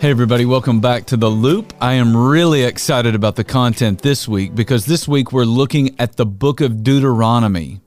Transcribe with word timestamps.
Hey, 0.00 0.08
everybody, 0.08 0.46
welcome 0.46 0.80
back 0.80 1.04
to 1.08 1.18
The 1.18 1.28
Loop. 1.28 1.74
I 1.78 1.92
am 1.92 2.16
really 2.16 2.62
excited 2.62 3.14
about 3.14 3.36
the 3.36 3.44
content 3.44 4.00
this 4.00 4.26
week 4.26 4.54
because 4.54 4.86
this 4.86 5.06
week 5.06 5.30
we're 5.30 5.44
looking 5.44 5.94
at 6.00 6.16
the 6.16 6.24
book 6.24 6.62
of 6.62 6.82
Deuteronomy. 6.82 7.82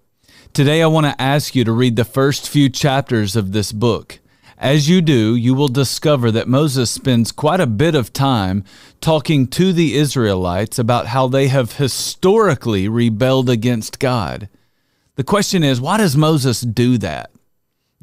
Today, 0.54 0.84
I 0.84 0.88
want 0.88 1.08
to 1.08 1.20
ask 1.20 1.56
you 1.56 1.64
to 1.64 1.72
read 1.72 1.96
the 1.96 2.06
first 2.06 2.48
few 2.48 2.70
chapters 2.70 3.36
of 3.36 3.52
this 3.52 3.72
book. 3.72 4.20
As 4.60 4.88
you 4.88 5.02
do, 5.02 5.36
you 5.36 5.56
will 5.56 5.70
discover 5.70 6.30
that 6.30 6.48
Moses 6.48 6.92
spends 6.92 7.32
quite 7.32 7.60
a 7.60 7.66
bit 7.66 7.96
of 7.96 8.14
time 8.14 8.64
talking 9.02 9.48
to 9.48 9.74
the 9.74 9.96
Israelites 9.96 10.78
about 10.78 11.08
how 11.08 11.28
they 11.28 11.48
have 11.48 11.78
historically 11.78 12.88
rebelled 12.88 13.50
against 13.50 13.98
God. 13.98 14.50
The 15.16 15.24
question 15.24 15.64
is, 15.64 15.82
why 15.82 15.98
does 15.98 16.16
Moses 16.16 16.62
do 16.62 17.00
that? 17.00 17.33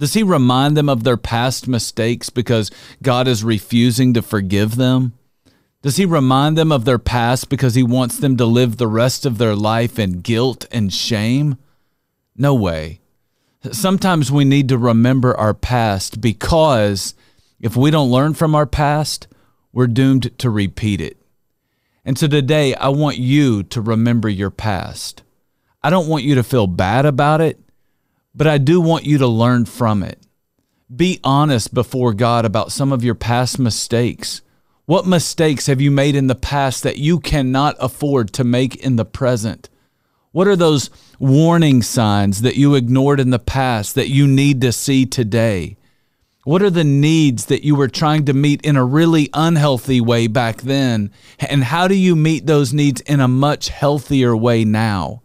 Does 0.01 0.14
he 0.14 0.23
remind 0.23 0.79
them 0.79 0.89
of 0.89 1.05
their 1.05 1.19
past 1.19 1.69
mistakes 1.69 2.30
because 2.30 2.70
God 3.02 3.29
is 3.29 3.45
refusing 3.45 4.15
to 4.15 4.23
forgive 4.23 4.77
them? 4.77 5.12
Does 5.83 5.98
he 5.98 6.06
remind 6.06 6.56
them 6.56 6.73
of 6.73 6.87
their 6.87 6.98
past 6.98 7.51
because 7.51 7.75
he 7.75 7.83
wants 7.83 8.16
them 8.16 8.39
to 8.39 8.47
live 8.47 8.78
the 8.78 8.89
rest 8.89 9.27
of 9.27 9.37
their 9.37 9.55
life 9.55 9.98
in 9.98 10.23
guilt 10.23 10.65
and 10.73 10.91
shame? 10.91 11.59
No 12.34 12.55
way. 12.55 13.01
Sometimes 13.73 14.33
we 14.33 14.47
need 14.47 14.70
to 14.70 14.78
remember 14.78 15.37
our 15.37 15.52
past 15.52 16.23
because 16.23 17.14
if 17.61 17.77
we 17.77 17.91
don't 17.91 18.11
learn 18.11 18.33
from 18.33 18.55
our 18.55 18.64
past, 18.64 19.28
we're 19.70 19.87
doomed 19.87 20.39
to 20.39 20.48
repeat 20.48 21.03
it. 21.03 21.19
And 22.06 22.17
so 22.17 22.27
today, 22.27 22.75
I 22.75 22.89
want 22.89 23.19
you 23.19 23.64
to 23.64 23.83
remember 23.83 24.30
your 24.30 24.51
past. 24.51 25.23
I 25.83 25.91
don't 25.91 26.09
want 26.09 26.25
you 26.25 26.37
to 26.37 26.42
feel 26.42 26.67
bad 26.67 27.05
about 27.05 27.42
it 27.42 27.61
but 28.34 28.47
I 28.47 28.59
do 28.59 28.80
want 28.80 29.05
you 29.05 29.19
to 29.19 29.27
learn 29.27 29.65
from 29.65 30.02
it. 30.02 30.19
Be 30.95 31.20
honest 31.23 31.73
before 31.73 32.12
God 32.12 32.45
about 32.45 32.73
some 32.73 32.93
of 32.93 33.05
your 33.05 33.15
past 33.15 33.59
mistakes. 33.59 34.42
What 34.86 35.06
mistakes 35.06 35.67
have 35.67 35.81
you 35.81 35.91
made 35.91 36.17
in 36.17 36.27
the 36.27 36.34
past 36.34 36.83
that 36.83 36.98
you 36.98 37.20
cannot 37.20 37.77
afford 37.78 38.33
to 38.33 38.45
make 38.45 38.77
in 38.77 38.97
the 38.97 39.05
present? 39.05 39.69
What 40.33 40.48
are 40.48 40.56
those 40.56 40.91
warning 41.19 41.83
signs 41.83 42.42
that 42.42 42.56
you 42.56 42.75
ignored 42.75 43.20
in 43.20 43.31
the 43.31 43.39
past 43.39 43.95
that 43.95 44.08
you 44.08 44.27
need 44.27 44.61
to 44.62 44.73
see 44.73 45.06
today? 45.06 45.77
What 46.45 46.62
are 46.62 46.70
the 46.70 46.84
needs 46.84 47.47
that 47.47 47.64
you 47.64 47.75
were 47.75 47.89
trying 47.89 48.25
to 48.25 48.33
meet 48.33 48.62
in 48.62 48.77
a 48.77 48.84
really 48.84 49.28
unhealthy 49.34 50.01
way 50.01 50.27
back 50.27 50.62
then? 50.62 51.12
And 51.39 51.64
how 51.64 51.86
do 51.86 51.95
you 51.95 52.17
meet 52.17 52.47
those 52.47 52.73
needs 52.73 53.01
in 53.03 53.20
a 53.20 53.28
much 53.28 53.69
healthier 53.69 54.36
way 54.36 54.64
now? 54.64 55.23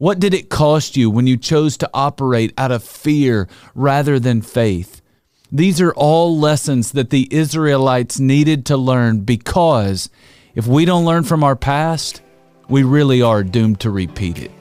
What 0.00 0.20
did 0.20 0.32
it 0.32 0.48
cost 0.48 0.96
you 0.96 1.10
when 1.10 1.26
you 1.26 1.36
chose 1.36 1.76
to 1.78 1.90
operate 1.92 2.54
out 2.56 2.70
of 2.70 2.84
fear 2.84 3.48
rather 3.74 4.20
than 4.20 4.42
faith? 4.42 5.02
These 5.50 5.80
are 5.80 5.92
all 5.92 6.38
lessons 6.38 6.92
that 6.92 7.10
the 7.10 7.26
Israelites 7.32 8.20
needed 8.20 8.64
to 8.66 8.76
learn 8.76 9.22
because 9.22 10.08
if 10.54 10.68
we 10.68 10.84
don't 10.84 11.04
learn 11.04 11.24
from 11.24 11.42
our 11.42 11.56
past, 11.56 12.22
we 12.68 12.84
really 12.84 13.22
are 13.22 13.42
doomed 13.42 13.80
to 13.80 13.90
repeat 13.90 14.38
it. 14.38 14.52